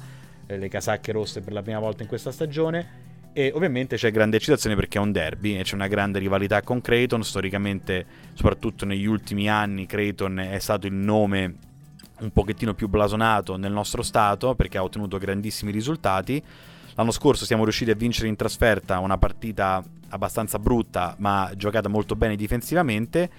le 0.47 0.69
casacche 0.69 1.11
rosse 1.11 1.41
per 1.41 1.53
la 1.53 1.61
prima 1.61 1.79
volta 1.79 2.03
in 2.03 2.07
questa 2.07 2.31
stagione 2.31 3.05
e 3.37 3.51
ovviamente 3.53 3.97
c'è 3.97 4.09
grande 4.09 4.37
eccitazione 4.37 4.75
perché 4.75 4.97
è 4.97 5.01
un 5.01 5.11
derby 5.11 5.59
e 5.59 5.61
c'è 5.61 5.75
una 5.75 5.85
grande 5.85 6.17
rivalità 6.17 6.63
con 6.63 6.81
Creighton. 6.81 7.23
Storicamente, 7.23 8.03
soprattutto 8.33 8.83
negli 8.83 9.05
ultimi 9.05 9.47
anni, 9.47 9.85
Creighton 9.85 10.39
è 10.39 10.57
stato 10.57 10.87
il 10.87 10.93
nome 10.93 11.53
un 12.21 12.31
pochettino 12.31 12.73
più 12.73 12.87
blasonato 12.87 13.55
nel 13.55 13.71
nostro 13.71 14.01
stato 14.01 14.55
perché 14.55 14.79
ha 14.79 14.83
ottenuto 14.83 15.19
grandissimi 15.19 15.71
risultati. 15.71 16.41
L'anno 16.95 17.11
scorso 17.11 17.45
siamo 17.45 17.61
riusciti 17.61 17.91
a 17.91 17.95
vincere 17.95 18.27
in 18.27 18.35
trasferta 18.35 18.97
una 18.97 19.19
partita 19.19 19.83
abbastanza 20.09 20.57
brutta 20.57 21.13
ma 21.19 21.51
giocata 21.55 21.89
molto 21.89 22.15
bene 22.15 22.35
difensivamente 22.35 23.29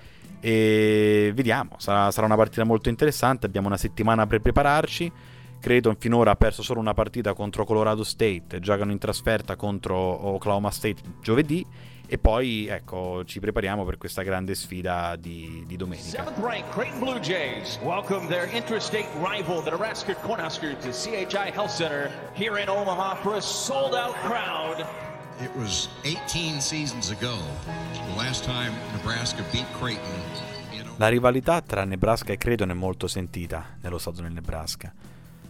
e 0.40 1.32
vediamo, 1.34 1.76
sarà, 1.78 2.10
sarà 2.10 2.26
una 2.26 2.36
partita 2.36 2.64
molto 2.64 2.88
interessante, 2.88 3.46
abbiamo 3.46 3.66
una 3.66 3.76
settimana 3.76 4.26
per 4.26 4.40
prepararci 4.40 5.12
Creighton 5.60 5.96
finora 5.96 6.30
ha 6.30 6.36
perso 6.36 6.62
solo 6.62 6.80
una 6.80 6.94
partita 6.94 7.34
contro 7.34 7.64
Colorado 7.64 8.04
State, 8.04 8.60
giocano 8.60 8.92
in 8.92 8.98
trasferta 8.98 9.56
contro 9.56 9.96
Oklahoma 9.96 10.70
State 10.70 11.02
giovedì 11.20 11.66
e 12.10 12.16
poi 12.16 12.66
ecco 12.68 13.22
ci 13.26 13.38
prepariamo 13.38 13.84
per 13.84 13.98
questa 13.98 14.22
grande 14.22 14.54
sfida 14.54 15.16
di, 15.16 15.64
di 15.66 15.76
domenica. 15.76 16.24
Creighton 16.70 16.98
Blue 17.00 17.20
Jays 17.20 17.78
welcome 17.82 18.28
their 18.28 18.48
interstate 18.54 19.08
rival, 19.18 19.62
the 19.62 19.70
Nebraska 19.70 20.14
Cornhuskers, 20.14 20.78
to 20.80 20.90
CHI 20.90 21.50
Health 21.50 21.70
Center 21.70 22.10
here 22.34 22.58
in 22.60 22.68
Omaha 22.68 23.16
for 23.16 23.34
a 23.34 23.40
sold 23.40 23.94
out 23.94 24.14
crowd. 24.24 25.07
It 25.40 25.54
was 25.54 25.88
18 26.02 26.60
seasons 26.60 27.10
ago, 27.12 27.36
the 27.92 28.16
last 28.16 28.42
time 28.42 28.72
Nebraska 28.92 29.44
beat 29.52 29.66
Creighton. 29.78 30.96
La 30.96 31.06
rivalità 31.06 31.60
tra 31.60 31.84
Nebraska 31.84 32.32
e 32.32 32.36
Creighton 32.36 32.70
è 32.70 32.74
molto 32.74 33.06
sentita 33.06 33.76
nello 33.80 33.98
stato 33.98 34.20
del 34.20 34.32
Nebraska. 34.32 34.92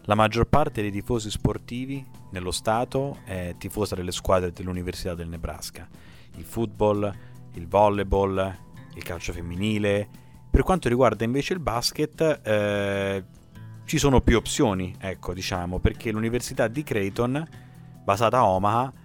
La 0.02 0.14
maggior 0.14 0.44
parte 0.44 0.82
dei 0.82 0.90
tifosi 0.90 1.30
sportivi 1.30 2.04
nello 2.32 2.50
Stato 2.50 3.20
è 3.24 3.54
tifosa 3.56 3.94
delle 3.94 4.12
squadre 4.12 4.52
dell'Università 4.52 5.14
del 5.14 5.28
Nebraska. 5.28 5.88
Il 6.36 6.44
football, 6.44 7.10
il 7.54 7.66
volleyball, 7.66 8.56
il 8.94 9.02
calcio 9.02 9.32
femminile. 9.32 10.06
Per 10.50 10.64
quanto 10.64 10.90
riguarda 10.90 11.24
invece 11.24 11.54
il 11.54 11.60
basket, 11.60 12.40
eh, 12.42 13.24
ci 13.86 13.96
sono 13.96 14.20
più 14.20 14.36
opzioni, 14.36 14.94
ecco, 15.00 15.32
diciamo, 15.32 15.78
perché 15.78 16.12
l'Università 16.12 16.68
di 16.68 16.82
Creighton, 16.82 17.42
basata 18.04 18.36
a 18.36 18.46
Omaha, 18.46 18.97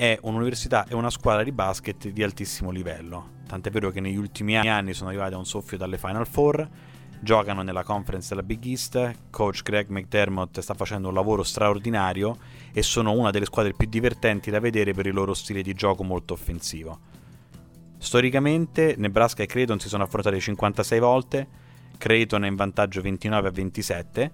è 0.00 0.18
un'università 0.22 0.86
e 0.88 0.94
una 0.94 1.10
squadra 1.10 1.42
di 1.42 1.52
basket 1.52 2.08
di 2.08 2.22
altissimo 2.22 2.70
livello. 2.70 3.32
Tant'è 3.46 3.68
vero 3.68 3.90
che 3.90 4.00
negli 4.00 4.16
ultimi 4.16 4.56
anni 4.56 4.94
sono 4.94 5.10
arrivati 5.10 5.34
a 5.34 5.36
un 5.36 5.44
soffio 5.44 5.76
dalle 5.76 5.98
Final 5.98 6.26
Four 6.26 6.66
giocano 7.20 7.60
nella 7.60 7.82
conference 7.82 8.30
della 8.30 8.42
Big 8.42 8.64
East, 8.64 9.12
coach 9.28 9.60
Greg 9.60 9.90
McDermott 9.90 10.58
sta 10.60 10.72
facendo 10.72 11.08
un 11.08 11.14
lavoro 11.14 11.42
straordinario 11.42 12.38
e 12.72 12.82
sono 12.82 13.12
una 13.12 13.28
delle 13.28 13.44
squadre 13.44 13.74
più 13.74 13.88
divertenti 13.88 14.50
da 14.50 14.58
vedere 14.58 14.94
per 14.94 15.04
il 15.04 15.12
loro 15.12 15.34
stile 15.34 15.60
di 15.60 15.74
gioco 15.74 16.02
molto 16.02 16.32
offensivo. 16.32 16.98
Storicamente 17.98 18.94
Nebraska 18.96 19.42
e 19.42 19.46
Creighton 19.46 19.80
si 19.80 19.88
sono 19.88 20.04
affrontati 20.04 20.40
56 20.40 20.98
volte, 20.98 21.48
Creighton 21.98 22.44
è 22.44 22.48
in 22.48 22.56
vantaggio 22.56 23.02
29 23.02 23.48
a 23.48 23.50
27 23.50 24.30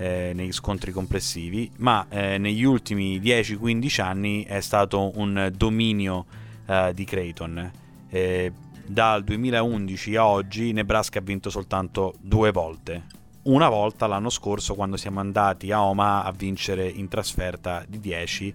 eh, 0.00 0.32
negli 0.34 0.52
scontri 0.52 0.92
complessivi, 0.92 1.70
ma 1.76 2.06
eh, 2.08 2.38
negli 2.38 2.64
ultimi 2.64 3.20
10-15 3.20 4.00
anni 4.00 4.44
è 4.44 4.60
stato 4.60 5.12
un 5.18 5.52
dominio 5.54 6.24
eh, 6.66 6.92
di 6.94 7.04
Creighton. 7.04 7.70
Eh, 8.08 8.50
dal 8.86 9.22
2011 9.22 10.16
a 10.16 10.26
oggi 10.26 10.72
Nebraska 10.72 11.18
ha 11.18 11.22
vinto 11.22 11.50
soltanto 11.50 12.14
due 12.18 12.50
volte. 12.50 13.18
Una 13.42 13.68
volta 13.68 14.06
l'anno 14.06 14.30
scorso 14.30 14.74
quando 14.74 14.96
siamo 14.96 15.20
andati 15.20 15.70
a 15.70 15.82
Oma 15.82 16.24
a 16.24 16.32
vincere 16.32 16.88
in 16.88 17.08
trasferta 17.08 17.84
di 17.86 18.00
10 18.00 18.54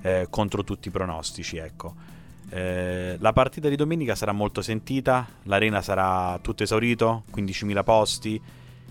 eh, 0.00 0.26
contro 0.30 0.62
tutti 0.62 0.88
i 0.88 0.90
pronostici. 0.92 1.56
Ecco. 1.56 1.92
Eh, 2.50 3.16
la 3.18 3.32
partita 3.32 3.68
di 3.68 3.74
domenica 3.74 4.14
sarà 4.14 4.30
molto 4.30 4.62
sentita, 4.62 5.26
l'arena 5.42 5.82
sarà 5.82 6.38
tutto 6.40 6.62
esaurito, 6.62 7.24
15.000 7.34 7.82
posti 7.82 8.40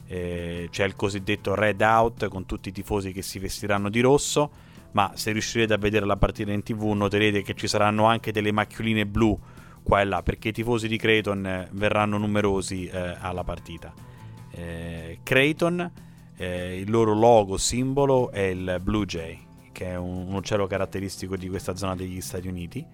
eh, 0.07 0.67
c'è 0.69 0.86
il 0.86 0.95
cosiddetto 0.95 1.55
red 1.55 1.81
out 1.81 2.27
con 2.27 2.45
tutti 2.45 2.69
i 2.69 2.72
tifosi 2.72 3.12
che 3.12 3.22
si 3.22 3.39
vestiranno 3.39 3.89
di 3.89 4.00
rosso, 4.01 4.51
ma 4.91 5.12
se 5.15 5.31
riuscirete 5.31 5.74
a 5.74 5.77
vedere 5.77 6.05
la 6.05 6.17
partita 6.17 6.51
in 6.51 6.63
tv 6.63 6.91
noterete 6.91 7.41
che 7.41 7.53
ci 7.53 7.67
saranno 7.67 8.05
anche 8.05 8.31
delle 8.31 8.51
macchioline 8.51 9.05
blu 9.05 9.38
qua 9.81 10.01
e 10.01 10.05
là, 10.05 10.22
perché 10.24 10.50
i 10.50 10.53
tifosi 10.53 10.88
di 10.88 10.98
Creighton 10.98 11.45
eh, 11.45 11.67
verranno 11.72 12.17
numerosi 12.17 12.88
eh, 12.88 13.15
alla 13.19 13.43
partita. 13.43 13.93
Eh, 14.51 15.19
Creighton, 15.24 15.91
eh, 16.38 16.79
il 16.79 16.89
loro 16.89 17.13
logo 17.13 17.57
simbolo 17.57 18.31
è 18.31 18.41
il 18.41 18.79
Blue 18.81 19.05
Jay, 19.05 19.39
che 19.72 19.88
è 19.88 19.98
un, 19.98 20.27
un 20.27 20.33
uccello 20.33 20.67
caratteristico 20.67 21.36
di 21.36 21.50
questa 21.50 21.75
zona 21.75 21.95
degli 21.95 22.22
Stati 22.22 22.48
Uniti 22.48 22.86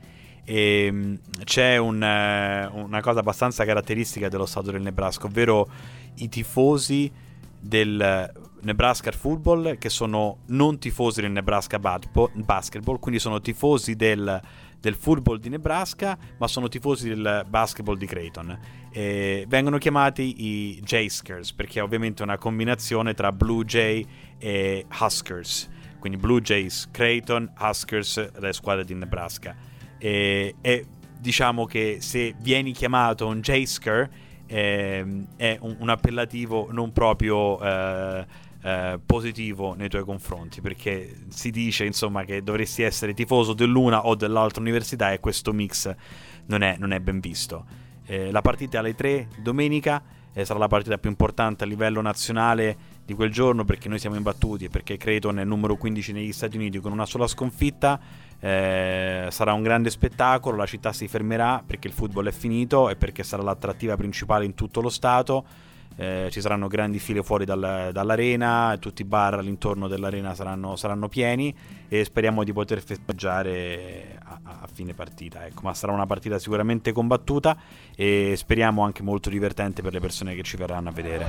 e 0.49 0.85
ehm, 0.85 1.19
c'è 1.43 1.77
un, 1.77 2.01
eh, 2.01 2.65
una 2.73 3.01
cosa 3.01 3.19
abbastanza 3.19 3.65
caratteristica 3.65 4.29
dello 4.29 4.47
stato 4.47 4.71
del 4.71 4.81
Nebraska, 4.81 5.27
ovvero 5.27 5.69
i 6.19 6.29
tifosi 6.29 7.11
del 7.59 8.31
Nebraska 8.61 9.11
Football 9.11 9.77
che 9.77 9.89
sono 9.89 10.39
non 10.47 10.79
tifosi 10.79 11.21
del 11.21 11.31
Nebraska 11.31 11.79
Basketball, 11.79 12.99
quindi 12.99 13.19
sono 13.19 13.41
tifosi 13.41 13.95
del, 13.95 14.41
del 14.79 14.95
football 14.95 15.39
di 15.39 15.49
Nebraska, 15.49 16.17
ma 16.37 16.47
sono 16.47 16.67
tifosi 16.67 17.09
del 17.09 17.45
basketball 17.47 17.97
di 17.97 18.05
Creighton. 18.05 18.59
E 18.91 19.45
vengono 19.47 19.77
chiamati 19.77 20.45
i 20.45 20.81
Jayskers 20.83 21.53
perché 21.53 21.79
è 21.79 21.83
ovviamente 21.83 22.23
una 22.23 22.37
combinazione 22.37 23.13
tra 23.13 23.31
Blue 23.31 23.63
Jay 23.65 24.05
e 24.37 24.85
Huskers. 24.99 25.69
Quindi 25.99 26.17
Blue 26.17 26.41
Jays 26.41 26.87
Creighton, 26.91 27.51
Huskers 27.59 28.39
le 28.39 28.53
squadre 28.53 28.85
di 28.85 28.93
Nebraska 28.93 29.53
e, 29.97 30.55
e 30.61 30.85
diciamo 31.19 31.65
che 31.65 31.97
se 31.99 32.33
vieni 32.39 32.71
chiamato 32.71 33.27
un 33.27 33.41
Jaysker 33.41 34.09
eh, 34.49 35.25
è 35.35 35.57
un, 35.61 35.75
un, 35.79 35.89
appellativo 35.89 36.67
non 36.71 36.91
proprio 36.91 37.61
eh, 37.61 38.25
eh, 38.61 38.99
positivo 39.05 39.75
nei 39.75 39.89
tuoi 39.89 40.03
confronti 40.03 40.59
perché 40.59 41.15
si 41.29 41.51
dice 41.51 41.85
insomma 41.85 42.25
che 42.25 42.41
dovresti 42.41 42.81
essere 42.81 43.13
tifoso 43.13 43.53
dell'una 43.53 44.07
o 44.07 44.15
dell'altra 44.15 44.61
università 44.61 45.11
e 45.11 45.19
questo 45.19 45.53
mix 45.53 45.93
non 46.47 46.63
è, 46.63 46.75
non 46.77 46.91
è 46.91 46.99
ben 46.99 47.19
visto. 47.19 47.65
Eh, 48.05 48.31
la 48.31 48.41
partita 48.41 48.77
è 48.77 48.79
alle 48.79 48.95
3 48.95 49.27
domenica 49.41 50.01
eh, 50.33 50.45
sarà 50.45 50.59
la 50.59 50.67
partita 50.67 50.97
più 50.97 51.09
importante 51.09 51.63
a 51.63 51.67
livello 51.67 52.01
nazionale 52.01 52.97
di 53.03 53.13
quel 53.13 53.31
giorno 53.31 53.65
perché 53.65 53.89
noi 53.89 53.99
siamo 53.99 54.15
imbattuti 54.15 54.65
e 54.65 54.69
perché 54.69 54.97
Creighton 54.97 55.39
è 55.39 55.41
il 55.41 55.47
numero 55.47 55.75
15 55.75 56.13
negli 56.13 56.31
Stati 56.31 56.55
Uniti 56.55 56.79
con 56.79 56.91
una 56.91 57.05
sola 57.05 57.27
sconfitta 57.27 57.99
eh, 58.39 59.27
sarà 59.29 59.53
un 59.53 59.61
grande 59.61 59.89
spettacolo, 59.89 60.55
la 60.55 60.65
città 60.65 60.93
si 60.93 61.07
fermerà 61.07 61.61
perché 61.65 61.87
il 61.87 61.93
football 61.93 62.27
è 62.27 62.31
finito 62.31 62.89
e 62.89 62.95
perché 62.95 63.23
sarà 63.23 63.43
l'attrattiva 63.43 63.97
principale 63.97 64.45
in 64.45 64.53
tutto 64.53 64.81
lo 64.81 64.89
Stato. 64.89 65.45
Eh, 65.95 66.29
ci 66.31 66.39
saranno 66.39 66.67
grandi 66.67 66.97
file 66.97 67.21
fuori 67.23 67.43
dal, 67.43 67.89
dall'arena, 67.91 68.77
tutti 68.79 69.01
i 69.01 69.05
bar 69.05 69.33
all'intorno 69.33 69.89
dell'arena 69.89 70.33
saranno, 70.33 70.77
saranno, 70.77 71.09
pieni 71.09 71.53
e 71.89 72.05
speriamo 72.05 72.45
di 72.45 72.53
poter 72.53 72.81
festeggiare 72.81 74.17
a, 74.23 74.39
a, 74.61 74.67
fine 74.71 74.93
partita. 74.93 75.45
Ecco, 75.45 75.63
ma 75.63 75.73
sarà 75.73 75.91
una 75.91 76.05
partita 76.05 76.39
sicuramente 76.39 76.93
combattuta 76.93 77.57
e 77.97 78.33
speriamo 78.37 78.81
anche 78.81 79.03
molto 79.03 79.29
divertente 79.29 79.81
per 79.81 79.91
le 79.91 79.99
persone 79.99 80.35
che 80.35 80.43
ci 80.43 80.55
verranno 80.55 80.87
a 80.87 80.93
vedere. 80.93 81.27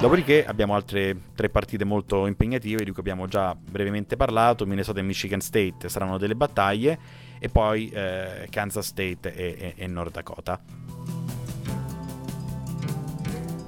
Dopodiché 0.00 0.46
abbiamo 0.46 0.74
altre 0.74 1.14
tre 1.34 1.50
partite 1.50 1.84
molto 1.84 2.26
impegnative 2.26 2.84
di 2.84 2.90
cui 2.90 3.00
abbiamo 3.00 3.26
già 3.26 3.54
brevemente 3.54 4.16
parlato. 4.16 4.64
Minnesota 4.64 5.00
e 5.00 5.02
Michigan 5.02 5.40
State 5.40 5.90
saranno 5.90 6.16
delle 6.16 6.34
battaglie 6.34 6.98
e 7.38 7.50
poi 7.50 7.90
eh, 7.90 8.46
Kansas 8.48 8.86
State 8.86 9.34
e, 9.34 9.56
e, 9.58 9.74
e 9.76 9.86
North 9.86 10.12
Dakota. 10.12 10.58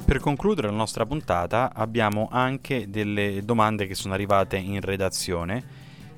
Per 0.07 0.21
concludere 0.21 0.69
la 0.69 0.77
nostra 0.77 1.05
puntata 1.05 1.75
abbiamo 1.75 2.29
anche 2.33 2.89
delle 2.89 3.43
domande 3.45 3.87
che 3.87 3.95
sono 3.95 4.15
arrivate 4.15 4.57
in 4.57 4.81
redazione. 4.81 5.63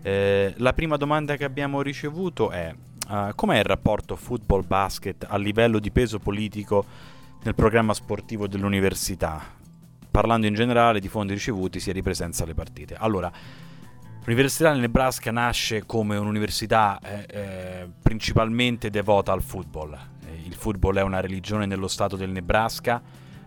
Eh, 0.01 0.55
la 0.59 0.73
prima 0.75 0.97
domanda 0.97 1.35
che 1.37 1.45
abbiamo 1.45 1.83
ricevuto 1.83 2.51
è 2.51 2.73
uh, 3.11 3.35
com'è 3.35 3.59
il 3.59 3.65
rapporto 3.65 4.17
football-basket 4.17 5.27
a 5.29 5.37
livello 5.37 5.79
di 5.79 5.91
peso 5.91 6.19
politico 6.19 6.85
nel 7.43 7.55
programma 7.55 7.93
sportivo 7.93 8.47
dell'università? 8.47 9.43
Parlando 10.11 10.47
in 10.47 10.55
generale 10.55 11.01
di 11.01 11.09
fondi 11.09 11.33
ricevuti 11.33 11.81
sia 11.81 11.93
di 11.93 12.03
presenza 12.03 12.45
alle 12.45 12.55
partite. 12.55 12.95
Allora, 12.95 13.31
L'Università 14.25 14.71
del 14.71 14.81
Nebraska 14.81 15.31
nasce 15.31 15.87
come 15.87 16.17
un'università 16.17 17.01
eh, 17.03 17.27
eh, 17.27 17.89
principalmente 18.03 18.91
devota 18.91 19.33
al 19.33 19.43
football. 19.43 19.95
Eh, 19.95 20.43
il 20.47 20.55
football 20.55 20.99
è 20.99 21.03
una 21.03 21.21
religione 21.21 21.65
nello 21.65 21.89
stato 21.89 22.17
del 22.17 22.29
Nebraska, 22.29 23.01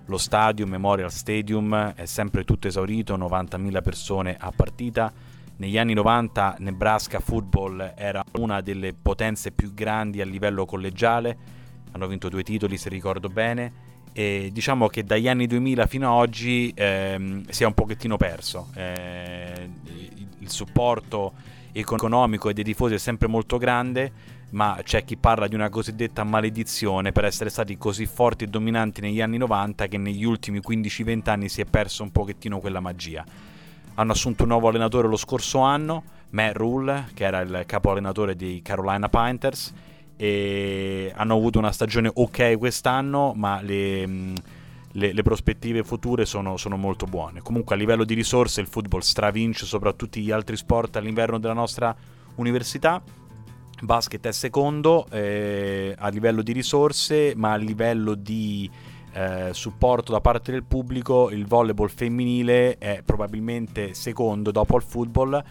lo 0.06 0.18
stadio 0.18 0.66
Memorial 0.66 1.12
Stadium 1.12 1.94
è 1.94 2.06
sempre 2.06 2.44
tutto 2.44 2.68
esaurito, 2.68 3.16
90.000 3.16 3.82
persone 3.84 4.36
a 4.38 4.52
partita. 4.54 5.14
Negli 5.58 5.78
anni 5.78 5.94
90 5.94 6.58
Nebraska 6.60 7.20
Football 7.20 7.94
era 7.96 8.24
una 8.40 8.62
delle 8.62 8.94
potenze 8.94 9.52
più 9.52 9.74
grandi 9.74 10.20
a 10.20 10.26
livello 10.26 10.66
collegiale, 10.66 11.38
hanno 11.92 12.08
vinto 12.08 12.30
due 12.30 12.44
titoli 12.44 12.78
se 12.78 12.90
ricordo 12.90 13.30
bene 13.30 13.92
e 14.14 14.50
diciamo 14.52 14.88
che 14.88 15.04
dagli 15.04 15.28
anni 15.28 15.48
2000 15.48 15.88
fino 15.88 16.08
ad 16.08 16.20
oggi 16.20 16.72
ehm, 16.76 17.46
si 17.50 17.64
è 17.64 17.66
un 17.66 17.74
pochettino 17.74 18.18
perso. 18.18 18.70
Eh, 18.76 19.70
il 20.40 20.50
supporto 20.50 21.34
economico 21.72 22.50
e 22.50 22.54
dei 22.54 22.64
tifosi 22.64 22.96
è 22.96 23.00
sempre 23.00 23.28
molto 23.28 23.58
grande, 23.58 24.12
ma 24.52 24.80
c'è 24.84 25.04
chi 25.04 25.18
parla 25.18 25.48
di 25.48 25.56
una 25.56 25.70
cosiddetta 25.70 26.24
maledizione 26.24 27.12
per 27.12 27.26
essere 27.26 27.50
stati 27.50 27.78
così 27.78 28.06
forti 28.06 28.44
e 28.44 28.48
dominanti 28.48 29.02
negli 29.02 29.22
anni 29.22 29.38
90 29.38 29.88
che 29.88 29.98
negli 29.98 30.24
ultimi 30.24 30.60
15-20 30.60 31.30
anni 31.30 31.50
si 31.50 31.62
è 31.62 31.66
perso 31.66 32.04
un 32.04 32.12
pochettino 32.12 32.60
quella 32.60 32.80
magia. 32.80 33.26
Hanno 33.96 34.12
assunto 34.12 34.44
un 34.44 34.50
nuovo 34.50 34.70
allenatore 34.70 35.08
lo 35.08 35.18
scorso 35.18 35.60
anno, 35.60 36.04
Matt 36.32 36.56
Rule, 36.56 37.10
che 37.14 37.26
era 37.26 37.42
il 37.42 37.64
capo 37.68 37.92
allenatore 37.92 38.36
dei 38.36 38.62
Carolina 38.64 39.08
Panthers, 39.08 39.74
e 40.18 41.12
hanno 41.16 41.36
avuto 41.36 41.60
una 41.60 41.72
stagione 41.72 42.10
ok 42.12 42.58
quest'anno, 42.58 43.34
ma 43.36 43.62
le, 43.62 44.08
mm, 44.08 44.36
le, 44.94 45.14
le 45.14 45.22
prospettive 45.22 45.84
future 45.84 46.26
sono, 46.26 46.58
sono, 46.58 46.76
molto 46.76 47.06
buone. 47.06 47.42
Comunque 47.42 47.76
a 47.76 47.78
livello 47.78 48.04
di 48.04 48.16
risorse 48.16 48.62
il 48.62 48.68
football 48.68 49.02
stravince 49.02 49.66
soprattutto 49.66 50.20
gli 50.20 50.32
altri 50.32 50.58
sport 50.58 50.96
all'interno 50.96 51.38
della 51.38 51.54
nostra 51.54 51.96
università. 52.36 53.02
Basket 53.82 54.26
è 54.26 54.32
secondo 54.32 55.06
eh, 55.12 55.94
a 55.98 56.08
livello 56.08 56.42
di 56.42 56.52
risorse, 56.52 57.34
ma 57.36 57.52
a 57.52 57.58
livello 57.58 58.16
di 58.16 58.70
eh, 59.14 59.50
supporto 59.54 60.12
da 60.12 60.22
parte 60.22 60.52
del 60.52 60.64
pubblico 60.64 61.30
il 61.30 61.46
volleyball 61.46 61.88
femminile 61.88 62.78
è 62.80 63.02
probabilmente 63.06 63.94
secondo 63.94 64.52
dopo 64.52 64.76
il 64.76 64.82
football. 64.82 65.44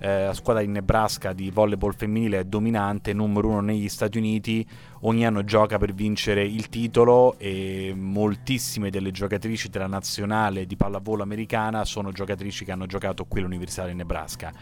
Eh, 0.00 0.26
la 0.26 0.34
squadra 0.34 0.62
di 0.62 0.68
Nebraska 0.68 1.32
di 1.32 1.50
volleyball 1.50 1.92
femminile 1.92 2.38
è 2.38 2.44
dominante, 2.44 3.12
numero 3.12 3.48
uno 3.48 3.60
negli 3.60 3.88
Stati 3.88 4.18
Uniti, 4.18 4.64
ogni 5.00 5.26
anno 5.26 5.42
gioca 5.42 5.78
per 5.78 5.92
vincere 5.92 6.44
il 6.44 6.68
titolo 6.68 7.36
e 7.38 7.92
moltissime 7.96 8.90
delle 8.90 9.10
giocatrici 9.10 9.68
della 9.68 9.88
nazionale 9.88 10.66
di 10.66 10.76
pallavolo 10.76 11.24
americana 11.24 11.84
sono 11.84 12.12
giocatrici 12.12 12.64
che 12.64 12.70
hanno 12.70 12.86
giocato 12.86 13.24
qui 13.24 13.40
all'Università 13.40 13.86
di 13.86 13.94
Nebraska. 13.94 14.52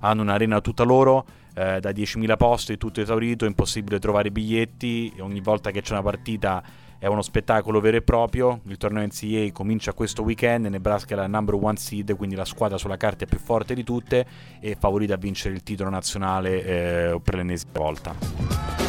Hanno 0.00 0.22
un'arena 0.22 0.60
tutta 0.60 0.84
loro, 0.84 1.26
eh, 1.54 1.80
da 1.80 1.90
10.000 1.90 2.36
posti, 2.36 2.76
tutto 2.76 3.00
esaurito, 3.00 3.44
impossibile 3.44 3.98
trovare 3.98 4.30
biglietti, 4.30 5.14
ogni 5.18 5.40
volta 5.40 5.72
che 5.72 5.82
c'è 5.82 5.92
una 5.92 6.02
partita 6.02 6.62
è 7.04 7.06
uno 7.06 7.20
spettacolo 7.20 7.80
vero 7.80 7.98
e 7.98 8.02
proprio. 8.02 8.60
Il 8.64 8.78
torneo 8.78 9.04
NCAA 9.04 9.52
comincia 9.52 9.92
questo 9.92 10.22
weekend. 10.22 10.64
Nebraska 10.64 11.12
è 11.12 11.18
la 11.18 11.26
number 11.26 11.54
one 11.54 11.76
seed, 11.76 12.16
quindi 12.16 12.34
la 12.34 12.46
squadra 12.46 12.78
sulla 12.78 12.96
carta 12.96 13.26
più 13.26 13.38
forte 13.38 13.74
di 13.74 13.84
tutte 13.84 14.24
e 14.58 14.74
favorita 14.74 15.12
a 15.12 15.18
vincere 15.18 15.54
il 15.54 15.62
titolo 15.62 15.90
nazionale 15.90 16.64
eh, 16.64 17.20
per 17.22 17.34
l'ennesima 17.34 17.72
volta. 17.74 18.83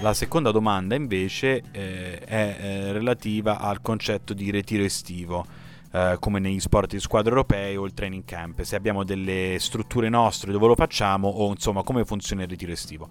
La 0.00 0.14
seconda 0.14 0.52
domanda 0.52 0.94
invece 0.94 1.60
eh, 1.72 2.20
è 2.20 2.56
eh, 2.60 2.92
relativa 2.92 3.58
al 3.58 3.80
concetto 3.80 4.32
di 4.32 4.48
ritiro 4.52 4.84
estivo. 4.84 5.44
Eh, 5.90 6.18
come 6.20 6.38
negli 6.38 6.60
sport 6.60 6.92
di 6.92 7.00
squadra 7.00 7.30
europei 7.30 7.76
o 7.76 7.84
il 7.84 7.94
training 7.94 8.24
camp, 8.24 8.62
se 8.62 8.76
abbiamo 8.76 9.02
delle 9.02 9.56
strutture 9.58 10.08
nostre 10.08 10.52
dove 10.52 10.68
lo 10.68 10.76
facciamo 10.76 11.26
o 11.26 11.50
insomma 11.50 11.82
come 11.82 12.04
funziona 12.04 12.42
il 12.42 12.48
ritiro 12.48 12.70
estivo. 12.70 13.08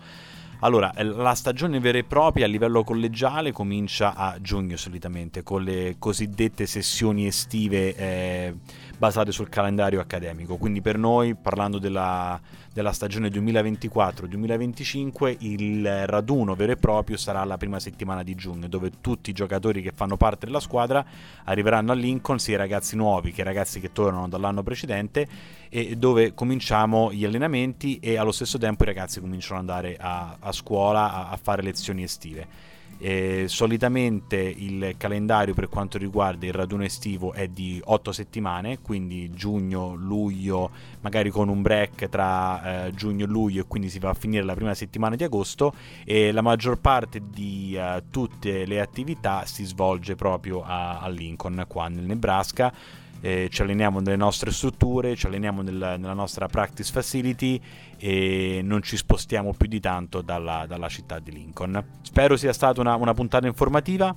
Allora, 0.61 0.91
eh, 0.93 1.03
la 1.03 1.35
stagione 1.35 1.79
vera 1.79 1.97
e 1.97 2.03
propria 2.03 2.45
a 2.45 2.47
livello 2.47 2.83
collegiale 2.83 3.51
comincia 3.51 4.15
a 4.15 4.37
giugno 4.39 4.75
solitamente, 4.77 5.43
con 5.43 5.63
le 5.63 5.97
cosiddette 5.99 6.65
sessioni 6.65 7.27
estive 7.27 7.95
eh, 7.95 8.55
basate 8.97 9.31
sul 9.31 9.49
calendario 9.49 9.99
accademico. 9.99 10.57
Quindi 10.57 10.81
per 10.81 10.97
noi, 10.97 11.35
parlando 11.35 11.77
della, 11.77 12.39
della 12.77 12.91
stagione 12.91 13.29
2024-2025 13.29 15.37
il 15.39 16.05
raduno 16.05 16.53
vero 16.53 16.73
e 16.73 16.75
proprio 16.75 17.17
sarà 17.17 17.43
la 17.43 17.57
prima 17.57 17.79
settimana 17.79 18.21
di 18.21 18.35
giugno 18.35 18.67
dove 18.67 18.91
tutti 19.01 19.31
i 19.31 19.33
giocatori 19.33 19.81
che 19.81 19.91
fanno 19.91 20.15
parte 20.15 20.45
della 20.45 20.59
squadra 20.59 21.03
arriveranno 21.45 21.91
a 21.91 21.95
Lincoln 21.95 22.37
sia 22.37 22.53
i 22.53 22.57
ragazzi 22.57 22.95
nuovi 22.95 23.31
che 23.31 23.41
i 23.41 23.43
ragazzi 23.43 23.79
che 23.79 23.91
tornano 23.91 24.29
dall'anno 24.29 24.61
precedente 24.61 25.27
e 25.69 25.95
dove 25.95 26.35
cominciamo 26.35 27.11
gli 27.11 27.25
allenamenti 27.25 27.97
e 27.97 28.15
allo 28.15 28.31
stesso 28.31 28.59
tempo 28.59 28.83
i 28.83 28.85
ragazzi 28.85 29.21
cominciano 29.21 29.59
ad 29.59 29.67
andare 29.67 29.97
a, 29.99 30.37
a 30.39 30.51
scuola 30.51 31.11
a, 31.11 31.29
a 31.29 31.39
fare 31.41 31.63
lezioni 31.63 32.03
estive 32.03 32.75
eh, 32.99 33.45
solitamente 33.47 34.37
il 34.37 34.95
calendario 34.97 35.53
per 35.53 35.69
quanto 35.69 35.97
riguarda 35.97 36.45
il 36.45 36.53
raduno 36.53 36.83
estivo 36.83 37.33
è 37.33 37.47
di 37.47 37.81
8 37.83 38.11
settimane, 38.11 38.79
quindi 38.81 39.31
giugno, 39.31 39.95
luglio, 39.95 40.69
magari 41.01 41.29
con 41.29 41.49
un 41.49 41.61
break 41.61 42.09
tra 42.09 42.85
eh, 42.87 42.93
giugno 42.93 43.25
e 43.25 43.27
luglio 43.27 43.61
e 43.61 43.65
quindi 43.67 43.89
si 43.89 43.99
va 43.99 44.09
a 44.09 44.13
finire 44.13 44.43
la 44.43 44.55
prima 44.55 44.73
settimana 44.73 45.15
di 45.15 45.23
agosto 45.23 45.73
e 46.03 46.31
la 46.31 46.41
maggior 46.41 46.79
parte 46.79 47.21
di 47.29 47.77
uh, 47.77 48.03
tutte 48.09 48.65
le 48.65 48.79
attività 48.79 49.45
si 49.45 49.63
svolge 49.65 50.15
proprio 50.15 50.63
a, 50.63 50.99
a 50.99 51.07
Lincoln, 51.07 51.65
qua 51.67 51.87
nel 51.87 52.05
Nebraska 52.05 52.73
eh, 53.21 53.49
ci 53.51 53.61
alleniamo 53.61 53.99
nelle 53.99 54.15
nostre 54.15 54.51
strutture, 54.51 55.15
ci 55.15 55.25
alleniamo 55.27 55.61
nel, 55.61 55.95
nella 55.97 56.13
nostra 56.13 56.47
practice 56.47 56.91
facility 56.91 57.59
e 57.97 58.61
non 58.63 58.81
ci 58.81 58.97
spostiamo 58.97 59.53
più 59.53 59.67
di 59.67 59.79
tanto 59.79 60.21
dalla, 60.21 60.65
dalla 60.67 60.89
città 60.89 61.19
di 61.19 61.31
Lincoln. 61.31 61.83
Spero 62.01 62.37
sia 62.37 62.53
stata 62.53 62.81
una, 62.81 62.95
una 62.95 63.13
puntata 63.13 63.47
informativa. 63.47 64.15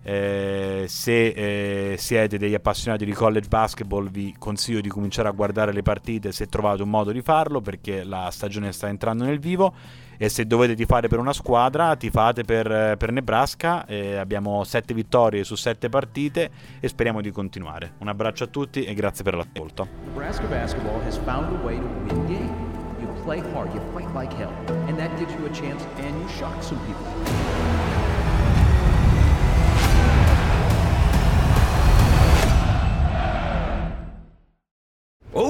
Eh, 0.00 0.84
se 0.86 1.26
eh, 1.92 1.96
siete 1.98 2.38
degli 2.38 2.54
appassionati 2.54 3.04
di 3.04 3.12
college 3.12 3.48
basketball 3.48 4.08
vi 4.08 4.34
consiglio 4.38 4.80
di 4.80 4.88
cominciare 4.88 5.28
a 5.28 5.32
guardare 5.32 5.72
le 5.72 5.82
partite 5.82 6.30
se 6.30 6.46
trovate 6.46 6.82
un 6.82 6.88
modo 6.88 7.10
di 7.10 7.20
farlo 7.20 7.60
perché 7.60 8.04
la 8.04 8.30
stagione 8.30 8.72
sta 8.72 8.88
entrando 8.88 9.24
nel 9.24 9.40
vivo 9.40 9.74
e 10.18 10.28
se 10.28 10.46
dovete 10.46 10.74
tifare 10.74 11.08
per 11.08 11.18
una 11.18 11.32
squadra 11.32 11.96
tifate 11.96 12.42
per, 12.42 12.96
per 12.96 13.12
Nebraska. 13.12 13.86
Abbiamo 14.18 14.64
7 14.64 14.92
vittorie 14.92 15.44
su 15.44 15.54
7 15.54 15.88
partite 15.88 16.50
e 16.80 16.88
speriamo 16.88 17.20
di 17.20 17.30
continuare. 17.30 17.92
Un 17.98 18.08
abbraccio 18.08 18.44
a 18.44 18.48
tutti 18.48 18.84
e 18.84 18.92
grazie 18.94 19.24
per 19.24 19.34
l'ascolto. 19.34 19.86
Nebraska 20.06 20.46
basketball 20.46 21.00
has 21.06 21.16
found 21.18 21.54
a 21.54 21.64
way 21.64 21.78
to 21.78 21.86
win 22.06 22.26
games. 22.26 22.66
You 23.00 23.08
play 23.24 23.40
hard 23.54 23.72
you 23.72 23.80
fight 23.94 24.12
like 24.12 24.34
hell 24.34 24.52
and 24.88 24.98
that 24.98 25.16
gives 25.18 25.32
you 25.34 25.46
a 25.46 25.50
chance 25.50 25.86
and 25.98 26.20
you 26.20 26.28
shock 26.28 26.60
some 26.62 26.78
people 26.84 27.78